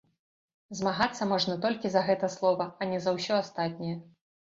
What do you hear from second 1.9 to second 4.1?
за гэта слова, а не за ўсё астатняе.